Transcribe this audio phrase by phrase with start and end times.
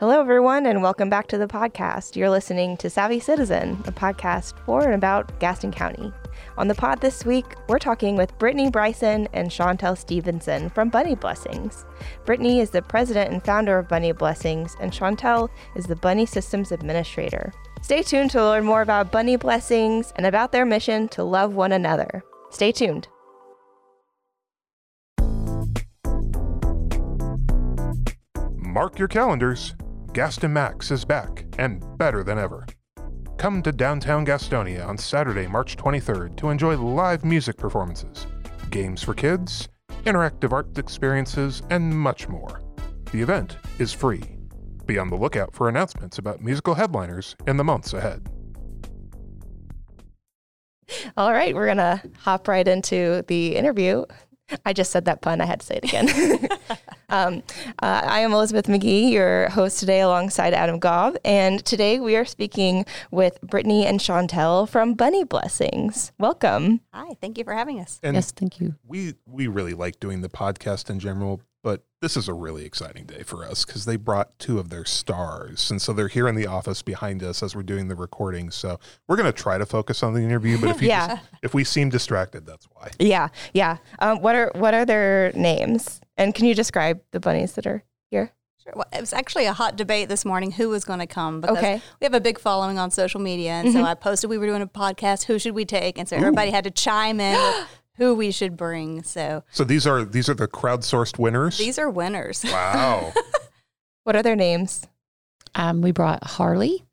[0.00, 2.14] Hello, everyone, and welcome back to the podcast.
[2.14, 6.12] You're listening to Savvy Citizen, a podcast for and about Gaston County.
[6.56, 11.16] On the pod this week, we're talking with Brittany Bryson and Chantel Stevenson from Bunny
[11.16, 11.84] Blessings.
[12.24, 16.70] Brittany is the president and founder of Bunny Blessings, and Chantel is the Bunny Systems
[16.70, 17.52] Administrator.
[17.82, 21.72] Stay tuned to learn more about Bunny Blessings and about their mission to love one
[21.72, 22.22] another.
[22.50, 23.08] Stay tuned.
[28.62, 29.74] Mark your calendars.
[30.18, 32.66] Gaston Max is back and better than ever.
[33.36, 38.26] Come to downtown Gastonia on Saturday, March 23rd to enjoy live music performances,
[38.70, 39.68] games for kids,
[40.06, 42.60] interactive art experiences, and much more.
[43.12, 44.24] The event is free.
[44.86, 48.28] Be on the lookout for announcements about musical headliners in the months ahead.
[51.16, 54.04] All right, we're going to hop right into the interview.
[54.64, 55.40] I just said that pun.
[55.40, 56.48] I had to say it again.
[57.08, 57.42] um,
[57.80, 61.16] uh, I am Elizabeth McGee, your host today, alongside Adam Gobb.
[61.24, 66.12] And today we are speaking with Brittany and Chantel from Bunny Blessings.
[66.18, 66.80] Welcome.
[66.92, 68.00] Hi, thank you for having us.
[68.02, 68.74] And yes, thank you.
[68.86, 73.04] we we really like doing the podcast in general, but this is a really exciting
[73.04, 76.34] day for us because they brought two of their stars, and so they're here in
[76.34, 78.50] the office behind us as we're doing the recording.
[78.50, 78.78] So
[79.08, 81.08] we're going to try to focus on the interview, but if you Yeah.
[81.16, 82.90] just- if we seem distracted, that's why.
[82.98, 83.78] Yeah, yeah.
[83.98, 86.00] Um, what are what are their names?
[86.16, 88.32] And can you describe the bunnies that are here?
[88.62, 88.72] Sure.
[88.76, 91.56] Well, it was actually a hot debate this morning who was going to come because
[91.58, 91.80] Okay.
[92.00, 93.52] we have a big following on social media.
[93.52, 95.96] And so I posted we were doing a podcast, who should we take?
[95.98, 97.68] And so everybody had to chime in with
[97.98, 99.02] who we should bring.
[99.02, 101.58] So So these are these are the crowdsourced winners.
[101.58, 102.44] these are winners.
[102.44, 103.12] wow.
[104.04, 104.86] What are their names?
[105.54, 106.84] Um, we brought Harley,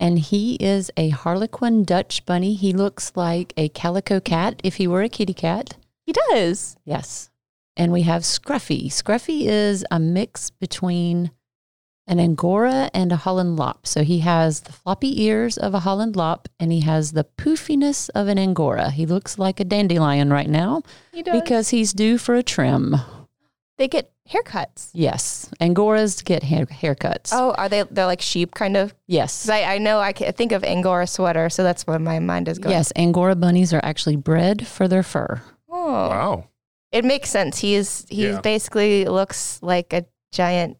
[0.00, 2.54] and he is a Harlequin Dutch bunny.
[2.54, 5.76] He looks like a calico cat if he were a kitty cat.
[6.04, 6.76] He does.
[6.84, 7.30] Yes.
[7.76, 8.86] And we have Scruffy.
[8.86, 11.30] Scruffy is a mix between
[12.06, 13.86] an Angora and a Holland Lop.
[13.86, 18.10] So he has the floppy ears of a Holland Lop and he has the poofiness
[18.14, 18.90] of an Angora.
[18.90, 20.82] He looks like a dandelion right now
[21.12, 21.40] He does.
[21.40, 22.96] because he's due for a trim.
[23.78, 24.90] they get haircuts.
[24.94, 25.50] Yes.
[25.60, 27.30] Angoras get hair- haircuts.
[27.32, 27.82] Oh, are they?
[27.90, 28.94] They're like sheep, kind of.
[29.06, 32.58] Yes, I, I know I think of Angora sweater, so that's where my mind is
[32.58, 32.74] going.
[32.74, 35.42] Yes, Angora bunnies are actually bred for their fur.
[35.70, 36.48] Oh, Wow.
[36.92, 37.58] it makes sense.
[37.58, 38.40] He's he Yeah.
[38.40, 40.76] basically looks like a giant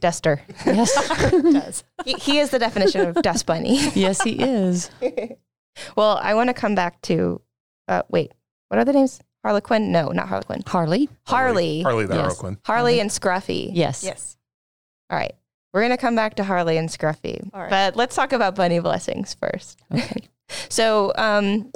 [0.00, 0.40] duster.
[0.64, 0.94] Yes.
[1.30, 1.84] does.
[2.04, 3.78] he, he is the definition of dust bunny.
[3.94, 4.90] yes, he is.
[5.96, 7.40] well, I want to come back to.
[7.88, 8.32] Uh, wait,
[8.68, 9.20] what are the names?
[9.44, 9.92] Harlequin?
[9.92, 10.62] No, not Harlequin.
[10.66, 11.08] Harley?
[11.24, 12.36] Harley, Harley, Harley the Yes.
[12.38, 12.58] Harlequin.
[12.64, 13.00] Harley.
[13.00, 13.70] and Scruffy.
[13.72, 14.02] Yes.
[14.02, 14.36] Yes.
[15.08, 15.34] All right.
[15.72, 17.48] We're going to come back to Harley and Scruffy.
[17.54, 17.70] All right.
[17.70, 19.78] But let's talk about bunny blessings first.
[19.92, 20.28] Okay.
[20.68, 21.70] So, um,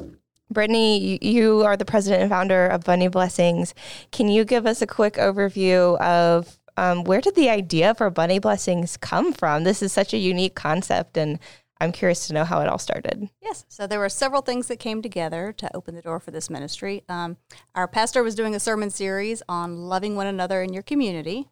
[0.53, 3.75] Brittany, you, you are the president and founder of Bunny Blessings.
[4.11, 8.39] Can you give us a quick overview of um, where did the idea for Bunny
[8.39, 9.65] Blessings come from?
[9.65, 11.39] This is such a unique concept, and
[11.79, 13.29] I'm curious to know how it all started.
[13.43, 13.67] Yes.
[13.69, 17.05] So there were several things that came together to open the door for this ministry.
[17.07, 17.37] Um,
[17.75, 21.51] our pastor was doing a sermon series on loving one another in your community.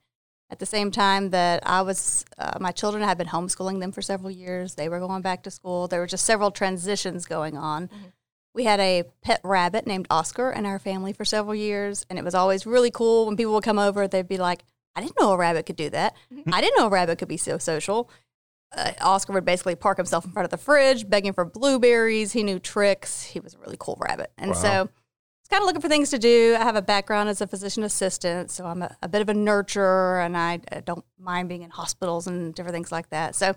[0.49, 4.01] At the same time that I was, uh, my children had been homeschooling them for
[4.01, 4.77] several years.
[4.77, 5.89] They were going back to school.
[5.89, 7.91] There were just several transitions going on.
[8.55, 12.25] We had a pet rabbit named Oscar in our family for several years, and it
[12.25, 14.09] was always really cool when people would come over.
[14.09, 14.65] They'd be like,
[14.99, 16.15] "I didn't know a rabbit could do that.
[16.53, 18.11] I didn't know a rabbit could be so social."
[18.77, 22.33] uh, Oscar would basically park himself in front of the fridge, begging for blueberries.
[22.33, 23.23] He knew tricks.
[23.23, 24.31] He was a really cool rabbit.
[24.37, 24.57] And Wow.
[24.59, 26.55] so I was kind of looking for things to do.
[26.55, 29.33] I have a background as a physician assistant, so I'm a, a bit of a
[29.33, 33.35] nurturer and I, I don't mind being in hospitals and different things like that.
[33.35, 33.55] So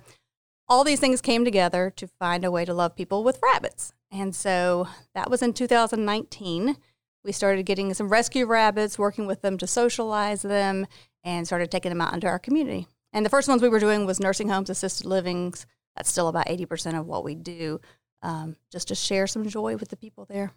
[0.70, 3.92] all these things came together to find a way to love people with rabbits.
[4.12, 6.78] And so that was in 2019.
[7.26, 10.88] We started getting some rescue rabbits, working with them to socialize them,
[11.24, 12.88] and started taking them out into our community.
[13.14, 15.66] And the first ones we were doing was nursing homes, assisted livings.
[15.96, 17.82] That's still about 80% of what we do,
[18.22, 20.54] um, just to share some joy with the people there.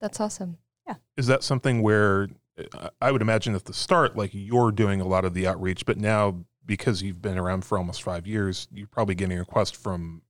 [0.00, 0.58] That's awesome.
[0.86, 0.94] Yeah.
[1.16, 2.28] Is that something where
[2.72, 5.84] uh, I would imagine at the start, like you're doing a lot of the outreach,
[5.84, 10.22] but now because you've been around for almost five years, you're probably getting requests from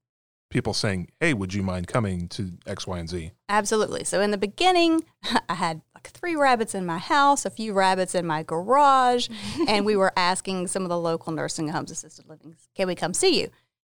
[0.56, 4.04] people saying, "Hey, would you mind coming to X, Y, and Z?" Absolutely.
[4.04, 5.04] So in the beginning,
[5.50, 9.28] I had like three rabbits in my house, a few rabbits in my garage,
[9.68, 13.12] and we were asking some of the local nursing homes, assisted living, can we come
[13.12, 13.50] see you?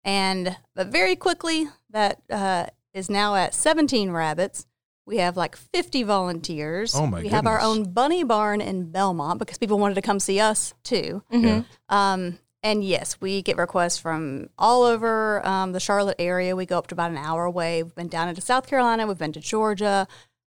[0.03, 4.65] And but very quickly, that uh, is now at 17 rabbits.
[5.05, 6.95] We have like 50 volunteers.
[6.95, 10.19] Oh, my We have our own bunny barn in Belmont because people wanted to come
[10.19, 11.21] see us too.
[11.29, 11.63] Yeah.
[11.87, 16.55] Um, and yes, we get requests from all over um, the Charlotte area.
[16.55, 17.81] We go up to about an hour away.
[17.81, 19.07] We've been down into South Carolina.
[19.07, 20.07] We've been to Georgia.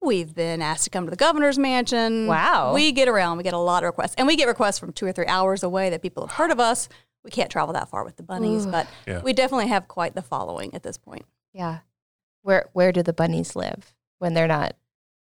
[0.01, 2.25] We've been asked to come to the governor's mansion.
[2.25, 2.73] Wow.
[2.73, 3.37] We get around.
[3.37, 4.15] We get a lot of requests.
[4.17, 6.59] And we get requests from two or three hours away that people have heard of
[6.59, 6.89] us.
[7.23, 8.71] we can't travel that far with the bunnies, Ooh.
[8.71, 9.21] but Yeah.
[9.21, 11.25] we definitely have quite the following at this point.
[11.53, 11.79] Yeah.
[12.43, 14.75] Where where do the bunnies live when they're not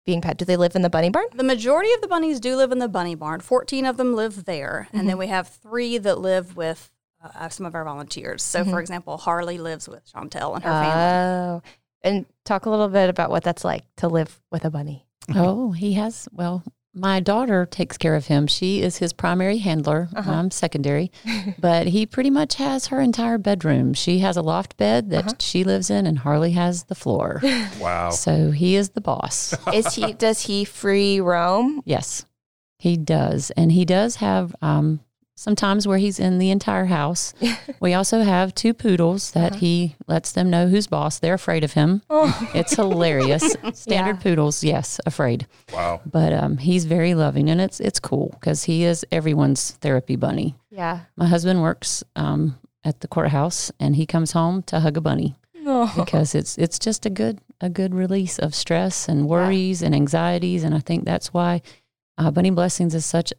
[0.08, 0.38] being pet?
[0.38, 1.26] Do they live in the bunny barn?
[1.36, 3.42] The majority of the bunnies do live in the bunny barn.
[3.42, 4.88] 14 of them live there.
[4.92, 5.08] And Mm-hmm.
[5.10, 6.92] then we have three that live with
[7.24, 8.42] uh, some of our volunteers.
[8.42, 8.72] So, Mm-hmm.
[8.72, 11.04] for example, Harley lives with Chantel and her family.
[11.04, 11.62] Oh.
[12.04, 15.06] And talk a little bit about what that's like to live with a bunny.
[15.36, 16.30] Oh, he has.
[16.32, 16.64] Well,
[16.98, 18.48] my daughter takes care of him.
[18.48, 20.10] She is his primary handler.
[20.16, 20.32] Uh-huh.
[20.32, 21.12] I'm secondary,
[21.60, 23.94] but he pretty much has her entire bedroom.
[23.94, 25.34] She has a loft bed that Uh-huh.
[25.40, 27.42] she lives in, and Harley has the floor.
[27.80, 28.10] Wow.
[28.10, 29.54] so he is the boss.
[29.74, 31.82] Is he does he free roam?
[31.86, 32.26] Yes,
[32.80, 35.00] he does, and he does have um,
[35.40, 37.34] some times where he's in the entire house.
[37.80, 39.60] we also have two poodles that Uh-huh.
[39.60, 41.20] he lets them know who's boss.
[41.20, 42.02] They're afraid of him.
[42.10, 42.34] Oh.
[42.56, 43.44] It's hilarious.
[43.74, 44.22] Standard Yeah.
[44.24, 45.46] poodles, yes, afraid.
[45.72, 46.02] Wow.
[46.06, 50.56] but um, he's very loving and it's it's cool because he is everyone's therapy bunny.
[50.72, 51.02] Yeah.
[51.16, 55.36] My husband works um, at the courthouse and he comes home to hug a bunny
[55.70, 55.92] Oh.
[55.96, 60.64] because it's it's just a good a good release of stress and worries and anxieties
[60.64, 61.62] and I think that's why
[62.18, 63.34] uh, Bunny Blessings is such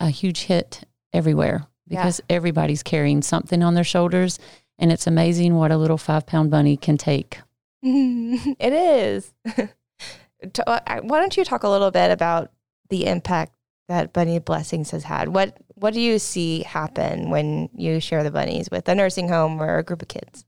[0.00, 0.82] a huge hit
[1.16, 4.38] everywhere because everybody's carrying something on their shoulders
[4.78, 7.40] and it's amazing what a little five pound bunny can take.
[7.82, 9.32] it is.
[10.66, 12.52] Uh, Why don't you talk a little bit about
[12.90, 13.54] the impact
[13.88, 15.28] that Bunny Blessings has had?
[15.28, 19.60] What What do you see happen when you share the bunnies with a nursing home
[19.60, 20.44] or a group of kids?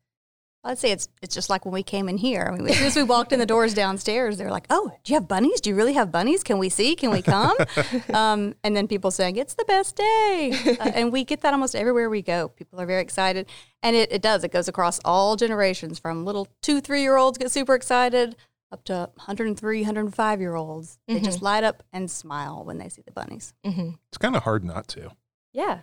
[0.68, 2.48] I'd say it's it's just like when we came in here.
[2.52, 4.92] I mean, as soon as we walked in the doors downstairs, they were like, "Oh,
[5.02, 5.60] do you have bunnies?
[5.60, 6.42] Do you really have bunnies?
[6.42, 6.94] Can we see?
[6.94, 7.56] Can we come?"
[8.14, 11.74] um, and then people saying, "It's the best day," uh, and we get that almost
[11.74, 12.48] everywhere we go.
[12.48, 13.48] People are very excited,
[13.82, 14.44] and it, it does.
[14.44, 18.36] It goes across all generations, from little two, three year olds get super excited
[18.70, 20.98] up to 103, 105 year olds.
[21.08, 23.54] They just light up and smile when they see the bunnies.
[23.64, 23.90] Mm-hmm.
[24.10, 25.12] It's kind of hard not to.
[25.52, 25.80] Yeah.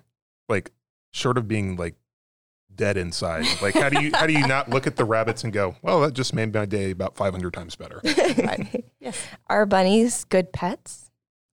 [0.48, 0.72] Like,
[1.12, 1.96] short of being like
[2.76, 3.46] dead inside.
[3.62, 6.02] Like, how do you how do you not look at the rabbits and go, well,
[6.02, 8.02] that just made my day about 500 times better.
[9.00, 9.28] Yes.
[9.48, 11.12] Are bunnies good pets?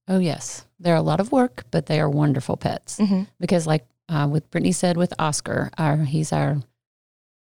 [0.08, 2.98] Oh yes, they're a lot of work, but they are wonderful pets.
[2.98, 3.26] Mhm.
[3.38, 6.56] Because, like uh, with Brittany said, with Oscar, our he's our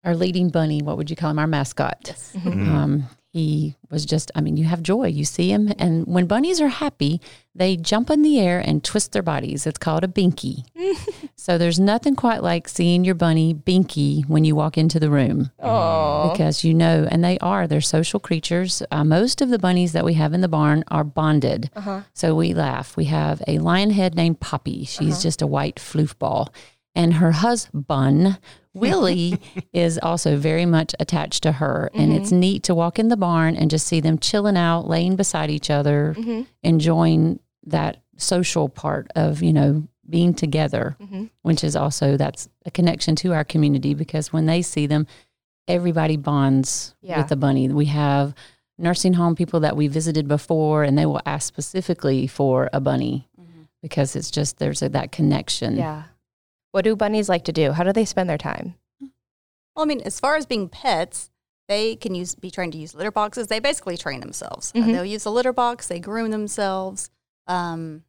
[0.03, 0.83] our leading bunny.
[0.83, 1.38] What would you call him?
[1.38, 1.99] Our mascot.
[2.06, 2.33] Yes.
[2.37, 2.69] Mm.
[2.69, 4.31] Um, he was just.
[4.35, 5.06] I mean, you have joy.
[5.06, 7.21] You see him, and when bunnies are happy,
[7.55, 9.67] they jump in the air and twist their bodies.
[9.67, 10.65] It's called a binky.
[11.37, 15.50] so there's nothing quite like seeing your bunny binky when you walk into the room
[15.62, 16.31] Oh.
[16.32, 18.82] because you know, and they are, they're social creatures.
[18.91, 21.71] Uh, most of the bunnies that we have in the barn are bonded.
[21.76, 22.03] Uh-huh.
[22.12, 22.97] So we laugh.
[22.97, 24.85] We have a lion head named Poppy.
[24.85, 26.53] She's just a white floof ball.
[26.95, 28.39] And her husband,
[28.75, 29.39] Willie,
[29.73, 31.91] is also very much attached to her.
[31.95, 32.23] And mm-hmm.
[32.23, 35.51] it's neat to walk in the barn and just see them chilling out, laying beside
[35.51, 36.43] each other, mm-hmm.
[36.63, 41.27] enjoying that social part of, you know, being together, mm-hmm.
[41.43, 45.07] which is also that's a connection to our community because when they see them,
[45.69, 47.19] everybody bonds Yeah.
[47.19, 47.69] with the bunny.
[47.69, 48.35] We have
[48.77, 53.29] nursing home people that we visited before and they will ask specifically for a bunny
[53.83, 55.77] because it's just there's a, that connection.
[55.77, 56.05] Yeah.
[56.73, 57.73] What do bunnies like to do?
[57.73, 58.75] How do they spend their time?
[59.01, 61.31] Well, I mean, as far as being pets,
[61.69, 63.47] they can use be trained to use litter boxes.
[63.49, 64.73] They basically train themselves.
[64.75, 64.93] Uh, Mhm.
[64.93, 65.87] they'll use the litter box.
[65.89, 67.11] They groom themselves.
[67.47, 68.05] Um,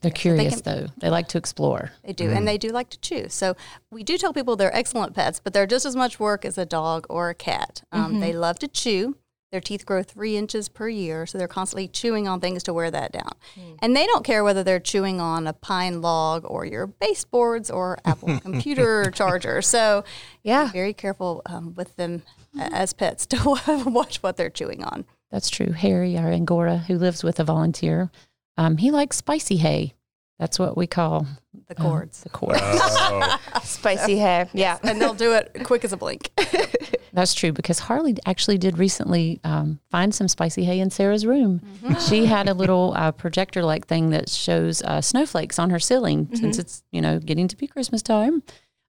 [0.00, 0.86] They're they curious can- though.
[0.98, 1.92] They like to explore.
[2.02, 2.36] they do, Mm.
[2.38, 3.28] and they do like to chew.
[3.28, 3.54] So
[3.90, 6.66] we do tell people they're excellent pets, but they're just as much work as a
[6.66, 7.82] dog or a cat.
[7.92, 8.20] Um, Mhm.
[8.20, 9.16] They love to chew.
[9.56, 12.90] Their teeth grow three inches per year, so they're constantly chewing on things to wear
[12.90, 13.32] that down.
[13.80, 17.96] And they don't care whether they're chewing on a pine log or your baseboards or
[18.04, 19.62] Apple computer charger.
[19.62, 20.04] So
[20.42, 20.70] Yeah.
[20.72, 22.22] very careful um, with them
[22.60, 25.06] a- as pets to watch what they're chewing on.
[25.30, 25.72] That's true.
[25.72, 28.10] Harry, our Angora, who lives with a volunteer,
[28.58, 29.94] um, he likes spicy hay.
[30.38, 31.26] That's what we call
[31.68, 32.20] The cords.
[32.22, 32.60] the cords.
[32.62, 34.48] Oh, Spicy hair.
[34.52, 34.78] Yeah.
[34.82, 36.30] and they'll do it quick as a blink.
[37.14, 41.62] That's true because Harley actually did recently um, find some spicy hay in Sarah's room.
[42.08, 46.28] She had a little uh, projector like thing that shows uh, snowflakes on her ceiling
[46.34, 48.42] since it's you know getting to be Christmas time.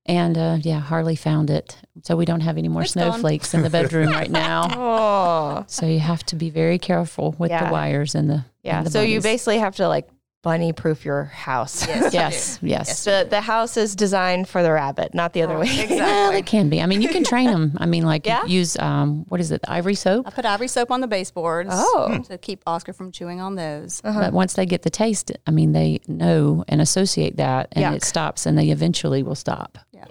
[0.05, 3.11] And uh, yeah, Harley found it, so we don't have any more It's gone.
[3.11, 4.67] snowflakes in the bedroom right now.
[4.77, 5.63] Oh.
[5.67, 7.65] So you have to be very careful with Yeah.
[7.67, 8.79] the wires and the Yeah.
[8.79, 10.07] and the So you basically have to like
[10.47, 11.85] bunny proof your house.
[12.21, 13.03] yes yes.
[13.03, 15.67] the the house is designed for the rabbit, not the other way.
[15.89, 16.81] Well, it can be.
[16.81, 17.75] I mean, you can train them.
[17.83, 18.45] I mean, like Yeah?
[18.45, 20.25] use um, what is it, the ivory soap?
[20.27, 22.23] I put ivory soap on the baseboards Oh.
[22.29, 23.99] to keep Oscar from chewing on those.
[24.01, 27.95] But once they get the taste, I mean, they know and associate that, and Yuck.
[27.97, 29.77] it stops, and they eventually will stop.
[29.91, 30.05] yeah,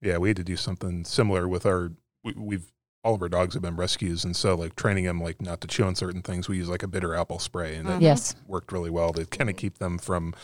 [0.00, 1.92] Yeah, we had to do something similar with our.
[2.24, 2.68] We, we've
[3.02, 5.68] all of our dogs have been rescues, and so like training them like not to
[5.68, 6.48] chew on certain things.
[6.48, 8.34] We use like a bitter apple spray, and it Yes.
[8.46, 10.34] worked really well to kind of keep them from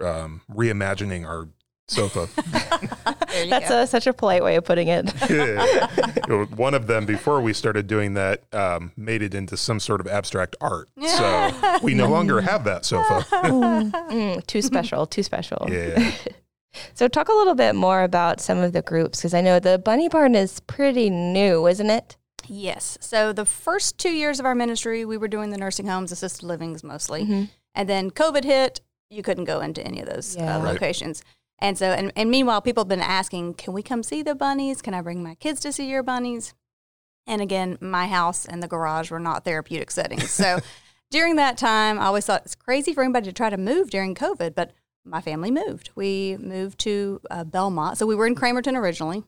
[0.00, 1.48] um, reimagining our
[1.88, 2.28] sofa.
[3.48, 5.12] That's a, such a polite way of putting it.
[5.30, 6.44] Yeah.
[6.54, 10.06] One of them, before we started doing that, um, made it into some sort of
[10.06, 10.88] abstract art.
[11.04, 13.24] So we no longer have that sofa.
[13.32, 15.66] Mm, too special, too special.
[15.68, 16.12] Yeah.
[16.94, 19.78] So, talk a little bit more about some of the groups because I know the
[19.78, 22.16] Bunny Barn is pretty new, isn't it?
[22.46, 22.96] Yes.
[23.00, 26.44] So the first two years of our ministry, we were doing the nursing homes, assisted
[26.46, 27.48] livings mostly.
[27.74, 30.56] And then COVID hit, you couldn't go into any of those Yeah.
[30.56, 30.72] uh, Right.
[30.72, 31.22] locations.
[31.60, 34.80] And so, and, and meanwhile, people have been asking, can we come see the bunnies?
[34.82, 36.54] Can I bring my kids to see your bunnies?
[37.26, 40.30] And again, my house and the garage were not therapeutic settings.
[40.30, 40.58] So
[41.10, 44.14] during that time, I always thought it's crazy for anybody to try to move during
[44.14, 44.72] COVID, but
[45.04, 45.90] my family moved.
[45.94, 47.96] We moved to uh, Belmont.
[47.98, 49.24] So we were in Cramerton originally,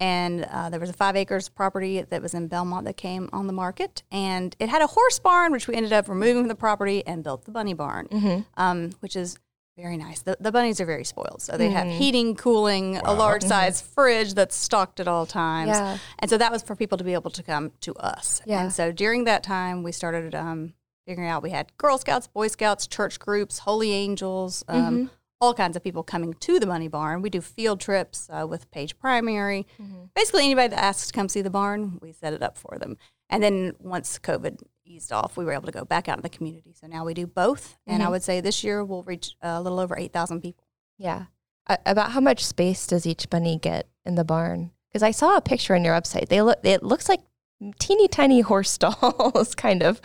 [0.00, 3.46] and uh, there was a five acres property that was in Belmont that came on
[3.46, 6.54] the market, and it had a horse barn, which we ended up removing from the
[6.54, 9.38] property and built the bunny barn, um, which is
[9.76, 10.22] very nice.
[10.22, 14.34] The, the bunnies are very spoiled, so they have heating, cooling, a large size fridge
[14.34, 15.98] that's stocked at all times, Yeah.
[16.20, 18.40] and so that was for people to be able to come to us.
[18.46, 18.62] Yeah.
[18.62, 20.74] And so during that time, we started um,
[21.06, 25.76] figuring out we had Girl Scouts, Boy Scouts, church groups, Holy Angels, um, all kinds
[25.76, 27.20] of people coming to the Bunny Barn.
[27.22, 29.66] We do field trips uh, with Page Primary.
[30.14, 32.96] Basically, anybody that asks to come see the barn, we set it up for them.
[33.28, 36.28] And then once COVID eased off, we were able to go back out in the
[36.28, 36.72] community.
[36.74, 37.76] So now we do both.
[37.86, 40.64] And I would say this year we'll reach a little over 8,000 people.
[40.98, 41.24] Yeah.
[41.66, 44.70] Uh, about how much space does each bunny get in the barn?
[44.88, 46.28] Because I saw a picture on your website.
[46.28, 46.58] They look.
[46.62, 47.20] It looks like
[47.78, 50.00] teeny tiny horse stalls, kind of.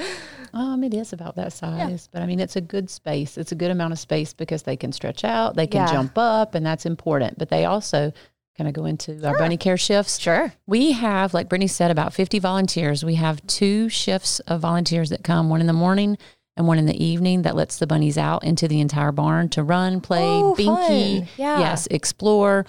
[0.53, 3.37] Um, it is about that size, but I mean, it's a good space.
[3.37, 5.91] It's a good amount of space because they can stretch out, they can Yeah.
[5.93, 7.37] jump up, and that's important.
[7.37, 8.11] But they also
[8.57, 10.19] kind of go into our bunny care shifts.
[10.19, 10.51] Sure.
[10.67, 13.05] We have, like Brittany said, about 50 volunteers.
[13.05, 16.17] We have two shifts of volunteers that come, one in the morning
[16.57, 19.63] and one in the evening that lets the bunnies out into the entire barn to
[19.63, 21.25] run, play, Oh, binky.
[21.37, 21.59] Yeah.
[21.59, 22.65] yes, explore,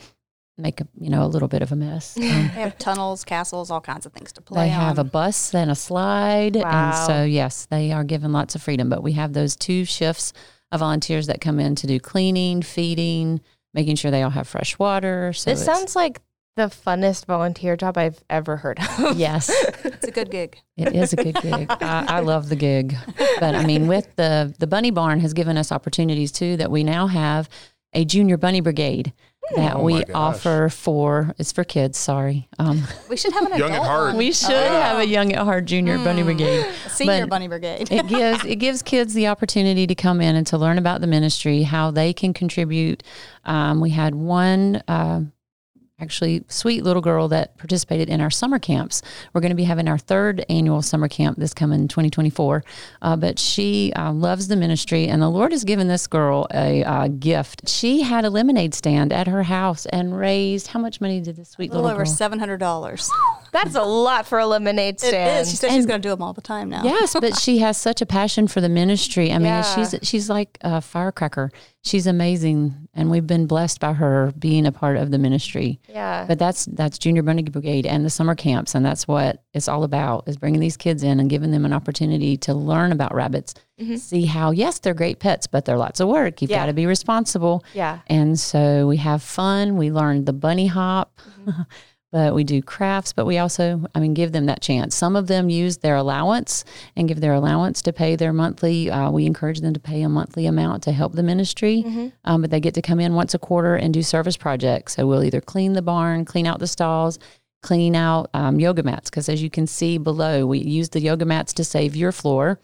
[0.61, 2.17] make a, you know, a little bit of a mess.
[2.21, 5.55] Um, They have tunnels, castles, all kinds of things to play they have a bus
[5.55, 6.57] and a slide.
[6.57, 6.89] Wow.
[6.89, 8.89] And so, yes, they are given lots of freedom.
[8.89, 10.33] But we have those two shifts
[10.73, 13.41] of volunteers that come in to do cleaning, feeding,
[13.75, 15.33] making sure they all have fresh water.
[15.33, 16.21] So this sounds like
[16.57, 19.17] the funnest volunteer job I've ever heard of.
[19.17, 19.51] yes,
[19.85, 20.59] it's a good gig.
[20.77, 21.67] it is a good gig.
[21.71, 22.95] I, I love the gig.
[23.39, 26.85] But I mean, with the, the Bunny Barn has given us opportunities too that we
[26.85, 27.49] now have
[27.93, 29.13] a junior bunny brigade
[29.57, 30.15] that Oh we gosh.
[30.15, 32.49] offer for, it's for kids, sorry.
[32.59, 34.07] Um, We should have an Young at heart.
[34.09, 34.17] one.
[34.17, 36.67] we should have a young at heart junior bunny brigade.
[36.89, 37.89] Senior but- bunny brigade.
[37.91, 41.07] it gives it gives kids the opportunity to come in and to learn about the
[41.07, 43.03] ministry, how they can contribute.
[43.45, 44.83] Um, we had one.
[44.87, 45.23] Uh,
[46.01, 49.03] Actually, sweet little girl that participated in our summer camps.
[49.33, 52.65] We're going to be having our third annual summer camp this coming 2024.
[53.03, 56.83] Uh, but she uh, loves the ministry, and the Lord has given this girl a
[56.85, 57.69] uh, gift.
[57.69, 61.51] She had a lemonade stand at her house and raised how much money did this
[61.51, 62.13] sweet little little over girl?
[62.13, 63.11] seven hundred dollars.
[63.53, 65.41] That's a lot for a lemonade stand.
[65.43, 65.51] is.
[65.51, 66.83] She said she's going to do them all the time now.
[66.85, 69.31] Yes, but she has such a passion for the ministry.
[69.33, 69.63] I mean, Yeah.
[69.63, 71.51] she's she's like a firecracker.
[71.83, 75.81] She's amazing, and we've been blessed by her being a part of the ministry.
[75.89, 76.27] Yeah.
[76.29, 79.83] But that's that's Junior Bunny Brigade and the summer camps, and that's what it's all
[79.85, 83.55] about: is bringing these kids in and giving them an opportunity to learn about rabbits,
[83.81, 83.97] mm-hmm.
[83.97, 86.43] see how yes, they're great pets, but they're lots of work.
[86.43, 86.59] You've Yeah.
[86.59, 87.65] got to be responsible.
[87.73, 88.01] yeah.
[88.09, 89.77] And so we have fun.
[89.79, 91.63] We learned the bunny hop, mm-hmm.
[92.13, 94.95] but we do crafts, but we also, I mean, give them that chance.
[94.95, 96.65] Some of them use their allowance
[96.97, 98.91] and give their allowance to pay their monthly.
[98.91, 101.85] Uh, we encourage them to pay a monthly amount to help the ministry,
[102.25, 104.95] um, but they get to come in once a quarter and do service projects.
[104.97, 107.19] So we'll either clean the barn, clean out the stalls,
[107.63, 111.27] clean out um, yoga mats because as you can see below we use the yoga
[111.27, 112.59] mats to save your floor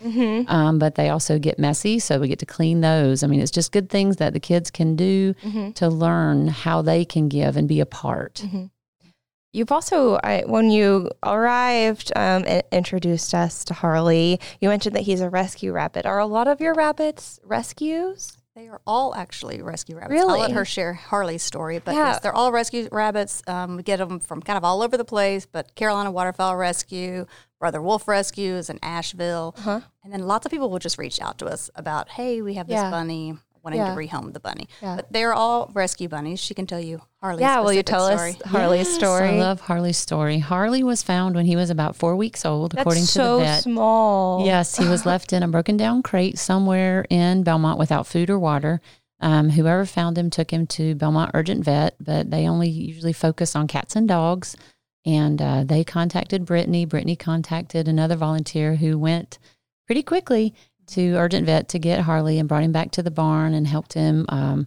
[0.48, 3.50] um, but they also get messy so we get to clean those i mean it's
[3.50, 5.34] just good things that the kids can do
[5.74, 8.42] to learn how they can give and be a part
[9.56, 15.02] You've also, I, when you arrived um, and introduced us to Harley, you mentioned that
[15.04, 16.04] he's a rescue rabbit.
[16.04, 18.36] Are a lot of your rabbits rescues?
[18.54, 20.20] They are all actually rescue rabbits.
[20.20, 20.40] I'll Really?
[20.40, 22.08] let her share Harley's story, but Yeah.
[22.12, 23.42] yes, they're all rescue rabbits.
[23.46, 27.26] Um, we get them from kind of all over the place, but Carolina Waterfowl Rescue,
[27.58, 29.54] Brother Wolf Rescues in Asheville.
[29.58, 29.80] Uh-huh.
[30.04, 32.66] And then lots of people will just reach out to us about, hey, we have
[32.66, 32.90] this Yeah.
[32.90, 33.36] bunny,
[33.66, 33.94] wanting Yeah.
[33.94, 34.68] to rehome the bunny.
[34.80, 34.94] Yeah.
[34.96, 36.38] But they're all rescue bunnies.
[36.38, 38.30] She can tell you Harley's yeah, will you tell story.
[38.30, 39.28] us Harley's Yes, story?
[39.28, 40.38] I love Harley's story.
[40.38, 43.62] Harley was found when he was about four weeks old, That's according to the vet.
[43.64, 44.46] small.
[44.46, 48.38] Yes, he was left in a broken down crate somewhere in Belmont without food or
[48.38, 48.80] water.
[49.18, 53.56] Um, whoever found him took him to Belmont Urgent Vet, but they only usually focus
[53.56, 54.56] on cats and dogs.
[55.04, 56.85] And uh, they contacted Brittany.
[56.85, 59.38] Brittany contacted another volunteer who went
[59.87, 60.54] pretty quickly
[60.88, 63.92] to Urgent Vet to get Harley and brought him back to the barn and helped
[63.92, 64.66] him um,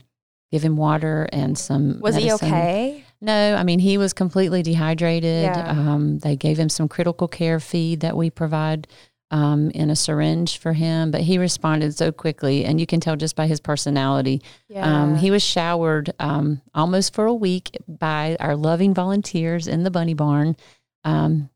[0.51, 1.99] give him water and some.
[1.99, 3.03] Was he okay?
[3.21, 5.43] No, I mean he was completely dehydrated.
[5.43, 5.69] Yeah.
[5.69, 8.87] Um, they gave him some critical care feed that we provide
[9.31, 13.15] um, in a syringe for him, but he responded so quickly, and you can tell
[13.15, 14.41] just by his personality.
[14.75, 19.91] Um, he was showered um, almost for a week by our loving volunteers in the
[19.91, 20.55] bunny barn.
[21.03, 21.49] Um,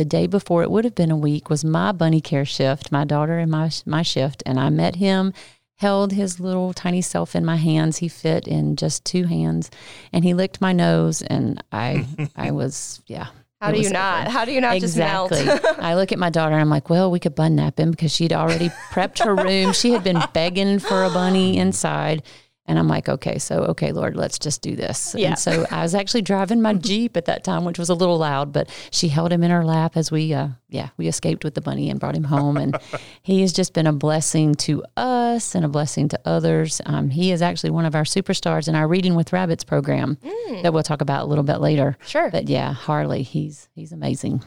[0.00, 3.04] the day before it would have been a week was my bunny care shift, my
[3.04, 5.34] daughter and my my shift, and I met him,
[5.76, 7.98] held his little tiny self in my hands.
[7.98, 9.70] He fit in just two hands,
[10.10, 13.26] and he licked my nose, and I I was yeah.
[13.60, 14.22] How do you not?
[14.22, 14.30] over.
[14.30, 15.44] How do you not exactly.
[15.44, 15.78] just melt?
[15.80, 18.10] I look at my daughter and I'm like, well, we could bun nap him because
[18.10, 19.74] she'd already prepped her room.
[19.74, 22.22] She had been begging for a bunny inside.
[22.70, 25.12] And I'm like, okay, so, okay, Lord, let's just do this.
[25.18, 25.30] Yeah.
[25.30, 28.16] And so I was actually driving my Jeep at that time, which was a little
[28.16, 31.54] loud, but she held him in her lap as we, uh, yeah, we escaped with
[31.54, 32.56] the bunny and brought him home.
[32.56, 32.78] And
[33.22, 36.80] he has just been a blessing to us and a blessing to others.
[36.86, 40.16] Um, he is actually one of our superstars in our Reading with Rabbits program
[40.62, 41.98] that we'll talk about a little bit later.
[42.06, 42.30] Sure.
[42.30, 44.44] But yeah, Harley, he's he's amazing.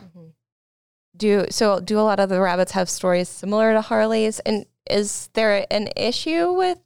[1.18, 1.82] Do so?
[1.82, 4.40] Do a lot of the rabbits have stories similar to Harley's?
[4.40, 6.80] And is there an issue with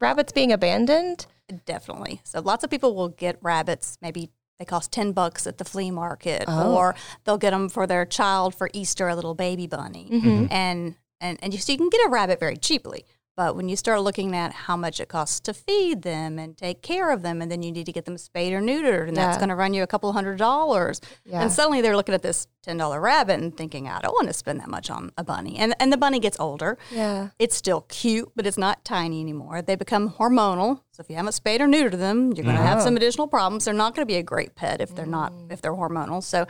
[0.00, 1.26] rabbits being abandoned?
[1.66, 2.20] Definitely.
[2.24, 3.98] So lots of people will get rabbits.
[4.02, 6.76] Maybe they cost ten bucks at the flea market, Oh.
[6.76, 10.46] or they'll get them for their child for Easter, a little baby bunny, Mm-hmm.
[10.52, 13.04] and and and you, so you can get a rabbit very cheaply.
[13.38, 16.82] But when you start looking at how much it costs to feed them and take
[16.82, 19.36] care of them, and then you need to get them spayed or neutered, and that's
[19.36, 21.00] going to run you a couple hundred dollars.
[21.24, 21.42] Yeah.
[21.42, 24.32] And suddenly they're looking at this ten dollar rabbit and thinking, I don't want to
[24.34, 25.56] spend that much on a bunny.
[25.56, 26.78] And and the bunny gets older.
[26.90, 27.28] Yeah.
[27.38, 29.62] It's still cute, but it's not tiny anymore.
[29.62, 30.80] They become hormonal.
[30.90, 33.66] So if you haven't spayed or neutered them, you're going to have some additional problems.
[33.66, 36.24] They're not going to be a great pet if they're not if they're hormonal.
[36.24, 36.48] So,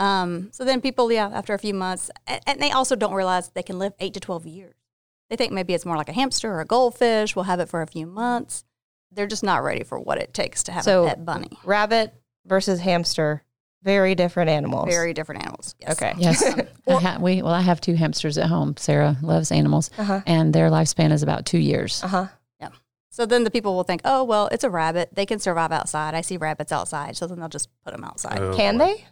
[0.00, 3.50] um, so then people, yeah, after a few months, and, and they also don't realize
[3.50, 4.74] they can live eight to twelve years.
[5.30, 7.34] They think maybe it's more like a hamster or a goldfish.
[7.34, 8.64] We'll have it for a few months.
[9.12, 11.50] They're just not ready for what it takes to have So a pet bunny.
[11.64, 12.12] rabbit
[12.46, 13.42] versus hamster,
[13.82, 14.88] very different animals.
[14.88, 15.74] Very different animals.
[15.80, 15.92] Yes.
[15.92, 16.14] Okay.
[16.18, 16.42] Yes,
[16.88, 18.76] I ha- we well, I have two hamsters at home.
[18.76, 20.20] Sarah loves animals, Uh-huh.
[20.26, 22.02] and their lifespan is about two years.
[22.02, 22.26] Uh huh.
[23.10, 25.10] So then the people will think, oh, well, it's a rabbit.
[25.12, 26.14] They can survive outside.
[26.14, 27.16] I see rabbits outside.
[27.16, 28.40] So then they'll just put them outside.
[28.40, 28.86] Oh, Can boy.
[28.86, 29.04] they?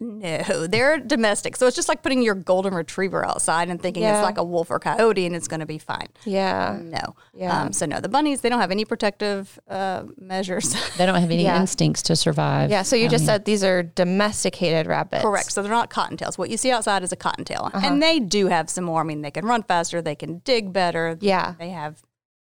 [0.00, 1.56] No, they're domestic.
[1.56, 4.18] So it's just like putting your golden retriever outside and thinking Yeah.
[4.18, 6.06] it's like a wolf or coyote and it's going to be fine.
[6.24, 6.78] Yeah.
[6.80, 7.16] No.
[7.34, 7.62] Yeah.
[7.62, 10.74] Um, so no, the bunnies, they don't have any protective uh, measures.
[10.98, 11.60] They don't have any Yeah.
[11.60, 12.70] instincts to survive.
[12.70, 12.82] Yeah.
[12.82, 15.22] So you I just said these are domesticated rabbits.
[15.22, 15.50] Correct.
[15.52, 16.38] So they're not cottontails.
[16.38, 17.70] What you see outside is a cottontail.
[17.74, 17.86] Uh-huh.
[17.86, 19.00] And they do have some more.
[19.00, 20.00] I mean, they can run faster.
[20.00, 21.16] They can dig better.
[21.20, 21.54] Yeah.
[21.58, 22.02] They have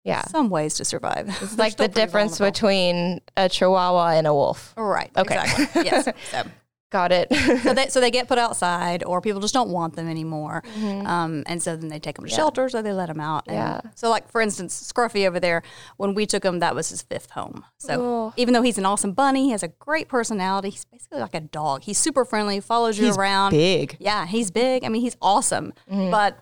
[0.06, 0.24] Yeah.
[0.28, 1.28] some ways to survive.
[1.42, 4.74] It's like the difference between a chihuahua and a wolf.
[4.78, 5.12] Right.
[5.18, 5.36] Okay.
[5.42, 5.84] Exactly.
[5.86, 6.08] yes.
[6.32, 6.44] So.
[6.91, 7.34] Got it.
[7.63, 10.62] so they so they get put outside, or people just don't want them anymore,
[11.06, 13.47] um, and so then they take them to shelters or they let them out.
[13.47, 13.88] And Mm-hmm.
[13.88, 13.91] Yeah.
[13.95, 15.63] So like for instance, Scruffy over there,
[15.97, 17.63] when we took him, that was his fifth home.
[17.77, 18.34] So Oh.
[18.38, 20.69] even though he's an awesome bunny, he has a great personality.
[20.69, 21.84] He's basically like a dog.
[21.84, 23.51] He's super friendly, follows you He's around.
[23.51, 23.95] big.
[23.99, 24.84] Yeah, he's big.
[24.84, 25.73] I mean, he's awesome.
[25.89, 26.41] But it's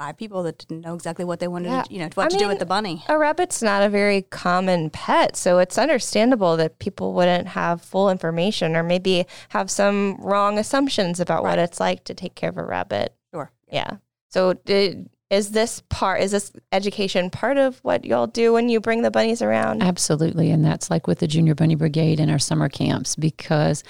[0.00, 1.82] five people that didn't know exactly what they wanted, Yeah.
[1.82, 3.04] to, you know, what I to do with the bunny.
[3.06, 8.08] A rabbit's not a very common pet, so it's understandable that people wouldn't have full
[8.08, 12.56] information or maybe have some wrong assumptions about what it's like to take care of
[12.56, 13.14] a rabbit.
[13.34, 13.50] Sure.
[13.70, 13.98] Yeah.
[14.30, 18.80] So did, is this part is this education part of what y'all do when you
[18.80, 19.82] bring the bunnies around?
[19.82, 20.50] Absolutely.
[20.50, 23.84] And that's like with the Junior Bunny Brigade and our summer camps because,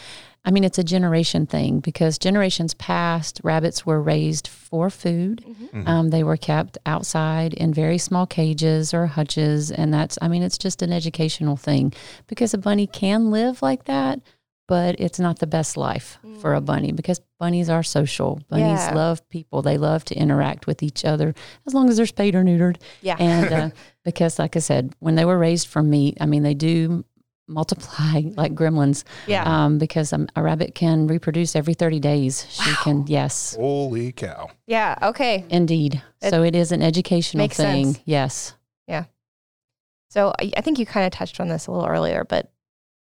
[0.45, 5.45] I mean, it's a generation thing because generations past, rabbits were raised for food.
[5.87, 9.71] Um, they were kept outside in very small cages or hutches.
[9.71, 11.93] And that's, I mean, it's just an educational thing
[12.27, 14.21] because a bunny can live like that.
[14.67, 18.41] But it's not the best life for a bunny because bunnies are social.
[18.49, 18.95] Bunnies Yeah.
[18.95, 19.63] love people.
[19.63, 21.35] They love to interact with each other
[21.67, 22.77] as long as they're spayed or neutered.
[23.03, 23.17] Yeah.
[23.19, 23.71] And uh,
[24.05, 27.05] because, like I said, when they were raised for meat, I mean, they do
[27.51, 29.05] multiply like gremlins.
[29.27, 29.43] Yeah.
[29.45, 32.47] Um, because um, a rabbit can reproduce every 30 days.
[32.49, 34.51] She can, yes, Holy cow.
[34.67, 34.97] yeah.
[35.03, 35.45] Okay.
[35.51, 36.03] indeed.
[36.23, 37.95] It so it is an educational makes thing.
[37.95, 38.01] sense.
[38.05, 38.55] Yes.
[38.87, 39.05] Yeah.
[40.09, 42.51] So I, I think you kind of touched on this a little earlier, but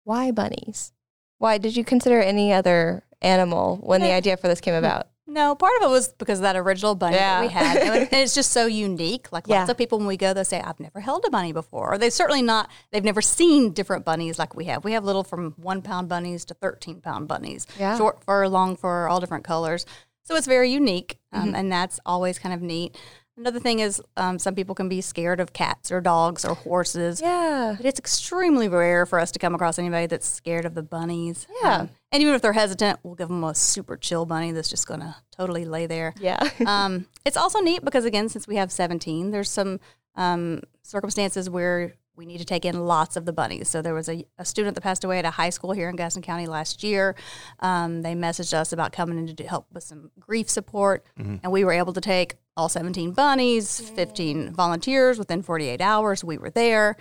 [0.05, 0.93] why bunnies?
[1.39, 5.09] Why did you consider any other animal when the idea for this came about?
[5.31, 7.53] No, part of it was because of that original bunny that we Yeah.
[7.53, 7.77] had.
[7.77, 9.31] And it's just so unique.
[9.31, 11.93] Like lots of people, when we go, they'll say, I've never held a bunny before.
[11.95, 14.85] Or they've certainly not, they've never seen different bunnies like we have.
[14.85, 17.97] We have little from one pound bunnies to 13 pound bunnies, Yeah.
[17.99, 19.85] short fur, long fur, all different colors.
[20.25, 21.19] So it's very unique.
[21.33, 21.55] Um, Mm-hmm.
[21.57, 22.97] And that's always kind of neat.
[23.39, 27.21] Another thing is um, some people can be scared of cats or dogs or horses.
[27.21, 27.75] Yeah.
[27.77, 31.47] But it's extremely rare for us to come across anybody that's scared of the bunnies.
[31.63, 31.77] Yeah.
[31.77, 34.89] Um, and even if they're hesitant, we'll give them a super chill bunny that's just
[34.89, 36.15] going to totally lay there.
[36.21, 36.51] Yeah.
[36.67, 39.79] um, it's also neat because, again, since we have 17, there's some
[40.17, 43.69] um, circumstances where we need to take in lots of the bunnies.
[43.69, 45.95] So there was a, a student that passed away at a high school here in
[45.95, 47.15] Gaston County last year.
[47.61, 51.07] Um, they messaged us about coming in to do, help with some grief support,
[51.45, 56.25] and we were able to take all 17 bunnies, 15 volunteers within 48 hours.
[56.25, 56.97] We were there.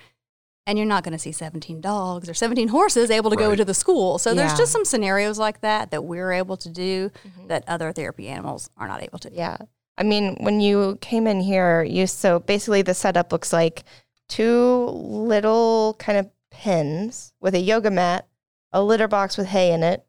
[0.67, 3.53] And you're not going to see 17 dogs or 17 horses able to go Right.
[3.53, 4.19] into the school.
[4.19, 7.47] So there's just some scenarios like that that we're able to do mm-hmm.
[7.47, 9.31] that other therapy animals are not able to.
[9.33, 9.57] Yeah.
[9.97, 13.83] I mean, when you came in here, you so basically the setup looks like
[14.27, 18.27] two little kind of pins with a yoga mat,
[18.73, 20.05] a litter box with hay in it,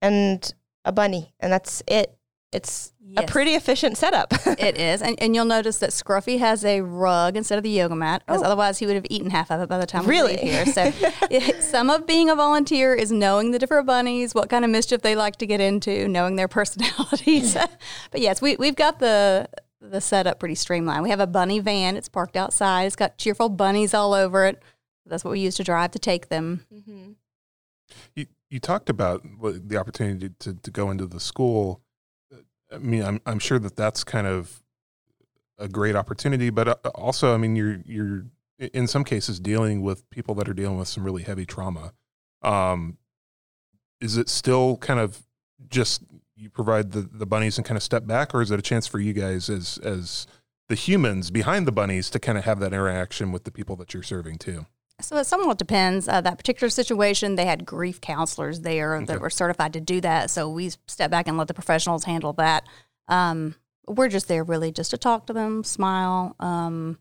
[0.00, 2.15] and a bunny, and that's it.
[2.52, 4.32] It's a pretty efficient setup.
[4.58, 5.02] It is.
[5.02, 8.40] And, and you'll notice that Scruffy has a rug instead of the yoga mat, because
[8.42, 8.46] Oh.
[8.46, 10.36] otherwise he would have eaten half of it by the time we Really?
[10.36, 10.66] leave here.
[10.66, 10.92] So
[11.30, 15.02] it- some of being a volunteer is knowing the different bunnies, what kind of mischief
[15.02, 17.54] they like to get into, knowing their personalities.
[17.54, 19.48] but yes, we, we've got the
[19.80, 21.02] the setup pretty streamlined.
[21.04, 21.96] We have a bunny van.
[21.96, 22.84] It's parked outside.
[22.84, 24.60] It's got cheerful bunnies all over it.
[25.04, 26.64] That's what we use to drive to take them.
[26.74, 27.12] Mm-hmm.
[28.16, 31.82] You, you talked about the opportunity to, to go into the school.
[32.72, 34.62] I mean, I'm I'm sure that that's kind of
[35.58, 38.26] a great opportunity, but uh, also, I mean, you're you're
[38.58, 41.92] in some cases dealing with people that are dealing with some really heavy trauma.
[42.42, 42.98] Um,
[44.00, 45.22] is it still kind of
[45.68, 46.02] just
[46.36, 48.86] you provide the, the bunnies and kind of step back, or is it a chance
[48.86, 50.26] for you guys as as
[50.68, 53.94] the humans behind the bunnies to kind of have that interaction with the people that
[53.94, 54.66] you're serving too?
[55.00, 56.08] So it somewhat depends.
[56.08, 59.04] Uh, that particular situation, they had grief counselors there Okay.
[59.06, 60.30] that were certified to do that.
[60.30, 62.66] So we step back and let the professionals handle that.
[63.08, 63.56] Um,
[63.86, 66.98] we're just there really just to talk to them, smile, um,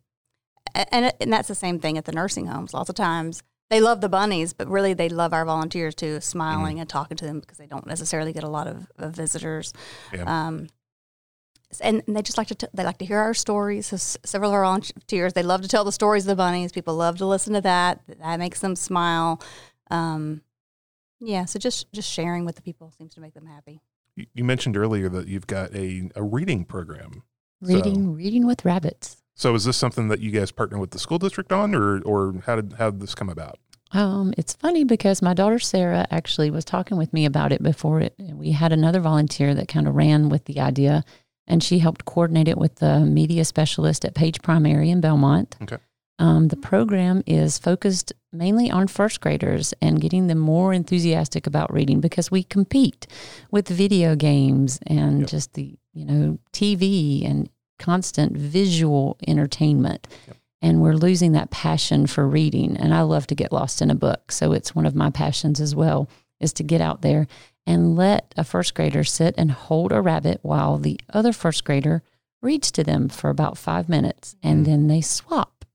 [0.92, 2.74] and and that's the same thing at the nursing homes.
[2.74, 6.80] Lots of times they love the bunnies, but really they love our volunteers too, smiling
[6.80, 9.74] and talking to them because they don't necessarily get a lot of, of visitors.
[10.14, 10.26] Yeah.
[10.48, 10.68] Um,
[11.82, 13.88] and and they just like to t- they like to hear our stories.
[13.88, 16.72] So s- several of our volunteers they love to tell the stories of the bunnies.
[16.72, 18.02] People love to listen to that.
[18.20, 19.42] That makes them smile.
[19.92, 20.42] Um,
[21.20, 23.82] yeah, so just just sharing with the people seems to make them happy.
[24.16, 27.24] You- You mentioned earlier that you've got a, a reading program.
[27.62, 29.24] Reading, reading with rabbits.
[29.34, 32.42] So is this something that you guys partner with the school district on, or or
[32.46, 33.58] how did how did this come about?
[33.92, 38.02] Um, it's funny because my daughter Sarah actually was talking with me about it before
[38.02, 38.14] it.
[38.20, 41.04] We had another volunteer that kind of ran with the idea,
[41.48, 45.56] and she helped coordinate it with the media specialist at Page Primary in Belmont.
[45.62, 45.78] Okay.
[46.18, 51.74] Um, the program is focused mainly on first graders and getting them more enthusiastic about
[51.74, 53.06] reading because we compete
[53.52, 55.30] with video games and Yep.
[55.30, 60.38] just the you know TV and constant visual entertainment Yep.
[60.62, 63.96] and we're losing that passion for reading and i love to get lost in a
[63.96, 66.08] book so it's one of my passions as well
[66.40, 67.28] is to get out there
[67.66, 72.04] and let a first grader sit and hold a rabbit while the other first grader
[72.42, 74.72] reads to them for about five minutes and mm-hmm.
[74.72, 75.66] then they swap.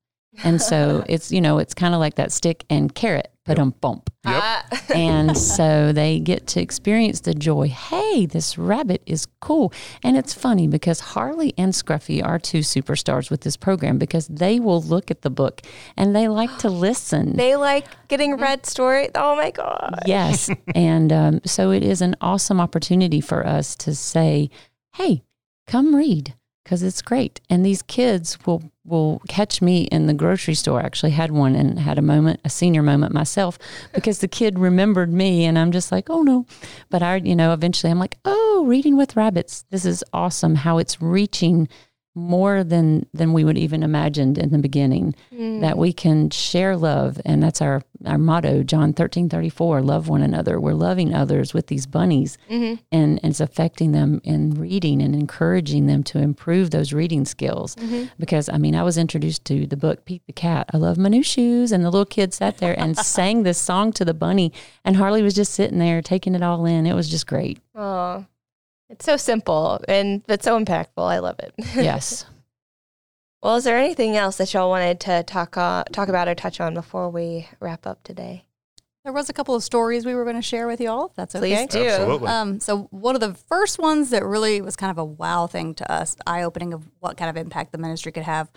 [0.45, 3.75] And so it's you know it's kind of like that stick and carrot but um
[3.81, 4.65] bump Yep.
[4.95, 7.69] and so they get to experience the joy.
[7.69, 9.73] Hey, this rabbit is cool.
[10.03, 14.61] And it's funny because Harley and Scruffy are two superstars with this program because they
[14.61, 15.63] will look at the book
[15.97, 17.37] and they like to listen.
[17.37, 19.09] they like getting read story.
[19.15, 20.01] Oh my god.
[20.07, 20.51] yes.
[20.75, 24.51] and um, so it is an awesome opportunity for us to say,
[24.97, 25.23] hey,
[25.67, 27.41] come read because it's great.
[27.49, 30.81] And these kids will will catch me in the grocery store.
[30.81, 33.59] I actually had one and had a moment, a senior moment myself,
[33.95, 36.47] because the kid remembered me, and I'm just like, oh no.
[36.91, 39.65] But I, you know, eventually I'm like, oh, reading with rabbits.
[39.71, 40.57] This is awesome.
[40.57, 41.69] How it's reaching
[42.15, 45.15] more than than we would even imagined in the beginning
[45.61, 47.21] that we can share love.
[47.25, 50.59] And that's our our motto john 13 34 love one another.
[50.59, 52.37] We're loving others with these bunnies.
[52.51, 52.83] Mm-hmm.
[52.91, 57.77] and, and it's affecting them in reading and encouraging them to improve those reading skills.
[57.77, 58.07] Mm-hmm.
[58.19, 61.09] because i mean i was introduced to the book pete the cat i love my
[61.09, 61.73] new shoes.
[61.73, 64.53] And the little kid sat there and sang this song to the bunny.
[64.85, 66.87] And harley was just sitting there taking it all in.
[66.87, 67.61] It was just great.
[67.75, 68.27] Oh,
[68.91, 70.99] it's so simple and but so impactful.
[70.99, 71.55] I love it.
[71.75, 72.27] yes
[73.43, 76.61] well, is there anything else that y'all wanted to talk uh, talk about or touch
[76.61, 78.45] on before we wrap up today?
[79.05, 81.07] There was a couple of stories we were going to share with you all.
[81.07, 81.67] If that's okay.
[81.67, 81.87] Please do.
[81.87, 82.29] Absolutely.
[82.29, 85.75] Um, so one of the first ones that really was kind of a wow thing
[85.77, 88.51] to us, eye opening of what kind of impact the ministry could have.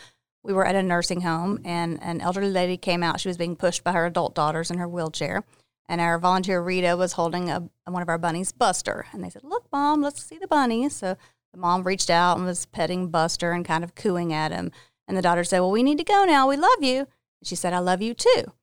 [0.44, 3.22] We were at a nursing home, and an elderly lady came out.
[3.22, 5.46] She was being pushed by her adult daughters in her wheelchair,
[5.88, 9.06] and our volunteer Rita was holding a, one of our bunnies, Buster.
[9.12, 11.18] And they said, "Look, mom, let's see the bunny." So
[11.52, 14.72] the mom reached out and was petting Buster and kind of cooing at him.
[15.08, 16.48] And the daughter said, "Well, we need to go now.
[16.48, 18.54] We love you." And she said, "I love you too,"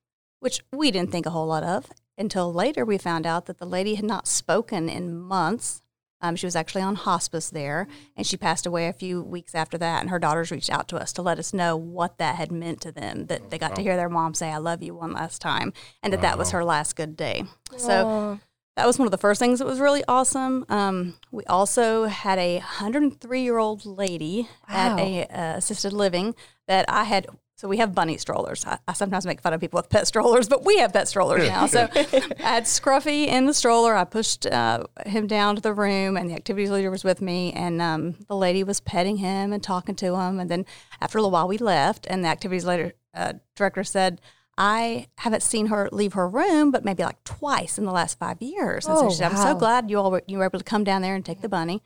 [0.40, 2.84] which we didn't think a whole lot of until later.
[2.84, 5.82] We found out that the lady had not spoken in months
[6.22, 9.78] Um, she was actually on hospice there, and she passed away a few weeks after
[9.78, 10.00] that.
[10.02, 12.80] And her daughters reached out to us to let us know what that had meant
[12.82, 15.40] to them that they got to hear their mom say, I love you one last
[15.40, 17.44] time, and that that was her last good day.
[17.76, 18.38] So
[18.76, 20.64] that was one of the first things that was really awesome.
[20.68, 24.74] Um, we also had a 103 year old lady Wow.
[24.96, 26.34] at a uh, assisted living
[26.68, 27.26] that I had.
[27.60, 28.64] So we have bunny strollers.
[28.64, 31.46] I, I sometimes make fun of people with pet strollers, but we have pet strollers
[31.46, 31.66] now.
[31.66, 33.94] So I had Scruffy in the stroller.
[33.94, 37.52] I pushed uh, him down to the room, and the activities leader was with me.
[37.52, 40.40] And um, the lady was petting him and talking to him.
[40.40, 40.64] And then
[41.02, 44.22] after a little while, we left, and the activities leader uh, director said,
[44.56, 48.40] I haven't seen her leave her room, but maybe like twice in the last five
[48.40, 48.86] years.
[48.86, 50.64] And Oh, so she said, I'm so glad you all were, you were able to
[50.64, 51.82] come down there and take the bunny.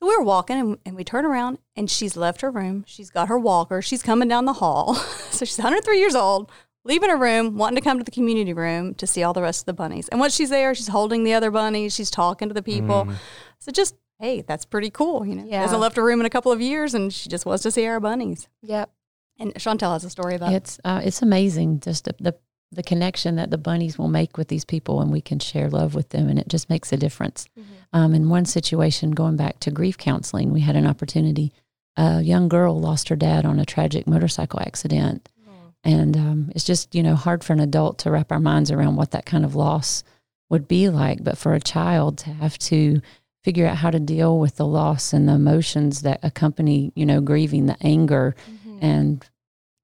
[0.00, 2.84] So we were walking and, and we turn around and she's left her room.
[2.86, 3.82] She's got her walker.
[3.82, 4.94] She's coming down the hall.
[5.30, 6.50] so she's 103 years old,
[6.84, 9.62] leaving her room, wanting to come to the community room to see all the rest
[9.62, 10.08] of the bunnies.
[10.08, 11.94] And once she's there, she's holding the other bunnies.
[11.94, 13.08] She's talking to the people.
[13.58, 15.26] So just, hey, that's pretty cool.
[15.26, 15.62] You know, Yeah.
[15.62, 17.86] hasn't left her room in a couple of years and she just wants to see
[17.86, 18.48] our bunnies.
[18.62, 18.90] Yep.
[19.40, 22.36] And Chantel has a story about It's uh, it's amazing just the, the
[22.70, 25.94] the connection that the bunnies will make with these people, and we can share love
[25.94, 27.46] with them, and it just makes a difference.
[27.92, 31.52] Um, in one situation, going back to grief counseling, we had an opportunity.
[31.96, 35.28] A young girl lost her dad on a tragic motorcycle accident,
[35.82, 38.96] and um, it's just you know hard for an adult to wrap our minds around
[38.96, 40.04] what that kind of loss
[40.50, 43.00] would be like, but for a child to have to
[43.44, 47.22] figure out how to deal with the loss and the emotions that accompany you know
[47.22, 48.36] grieving, the anger,
[48.82, 49.24] and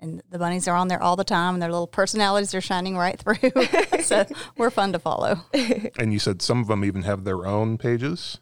[0.00, 0.08] Yes.
[0.08, 2.96] And the bunnies are on there all the time, and their little personalities are shining
[2.96, 3.36] right through.
[4.02, 4.24] so
[4.56, 5.40] we're fun to follow.
[5.98, 8.38] and you said some of them even have their own pages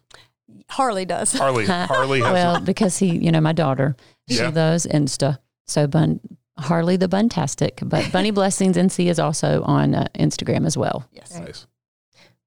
[0.69, 1.33] Harley does.
[1.33, 3.95] harley harley has Well, because he, you know, my daughter,
[4.29, 4.51] she Yeah.
[4.51, 5.39] does Insta.
[5.67, 6.19] So, Bun,
[6.57, 11.07] Harley the Buntastic, but Bunny Blessings NC is also on uh, Instagram as well.
[11.11, 11.37] Yes.
[11.37, 11.67] nice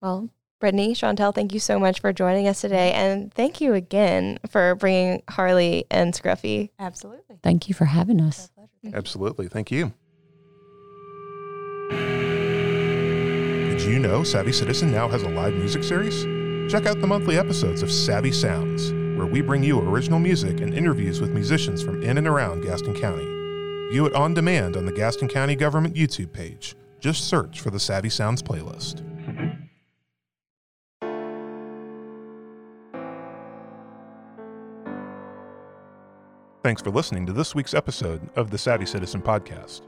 [0.00, 2.92] well, Brittany, Chantel, thank you so much for joining us today.
[2.94, 3.06] Mm-hmm.
[3.06, 6.70] And thank you again for bringing Harley and Scruffy.
[6.78, 7.38] Absolutely.
[7.42, 8.50] Thank you for having us.
[8.58, 8.96] Mm-hmm.
[8.96, 9.48] Absolutely.
[9.48, 9.92] Thank you.
[13.78, 16.24] Did you know Savvy Citizen now has a live music series?
[16.70, 20.74] Check out the monthly episodes of Savvy Sounds, where we bring you original music and
[20.74, 23.24] interviews with musicians from in and around Gaston County.
[23.90, 26.74] View it on demand on the Gaston County Government YouTube page.
[27.00, 29.07] Just search for the Savvy Sounds playlist.
[36.64, 39.82] Thanks for listening to this week's episode of the Savvy Citizen Podcast.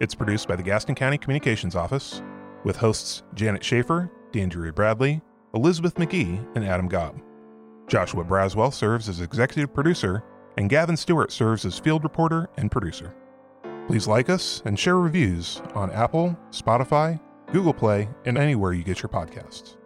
[0.00, 2.22] It's produced by the Gaston County Communications Office
[2.64, 5.20] with hosts Janet Schaefer, Dandria Bradley,
[5.54, 7.20] Elizabeth McGee, and Adam Gobb.
[7.86, 10.24] Joshua Braswell serves as executive producer,
[10.56, 13.14] and Gavin Stewart serves as field reporter and producer.
[13.86, 17.20] Please like us and share reviews on Apple, Spotify,
[17.52, 19.76] Google Play, and anywhere you get your podcasts.